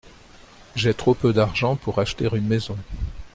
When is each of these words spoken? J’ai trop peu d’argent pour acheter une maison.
J’ai 0.73 0.95
trop 0.95 1.13
peu 1.13 1.31
d’argent 1.31 1.75
pour 1.75 1.99
acheter 1.99 2.25
une 2.33 2.47
maison. 2.47 2.75